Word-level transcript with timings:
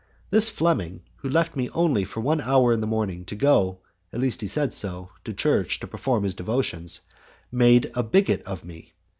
This 0.31 0.49
Fleming, 0.49 1.03
who 1.17 1.29
left 1.29 1.55
me 1.55 1.69
only 1.75 2.05
for 2.05 2.21
one 2.21 2.41
hour 2.41 2.73
in 2.73 2.81
the 2.81 2.87
morning, 2.87 3.23
to 3.25 3.35
go 3.35 3.81
at 4.11 4.19
least 4.19 4.41
he 4.41 4.47
said 4.47 4.73
so 4.73 5.11
to 5.25 5.31
church 5.31 5.79
to 5.79 5.85
perform 5.85 6.23
his 6.23 6.33
devotions, 6.33 7.01
made 7.51 7.91
a 7.93 8.01
bigot 8.01 8.41
of 8.41 8.65
me! 8.65 8.93